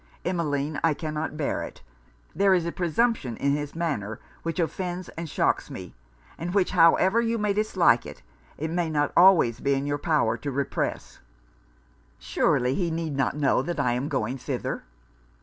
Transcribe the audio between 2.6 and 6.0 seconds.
a presumption in his manner, which offends and shocks me;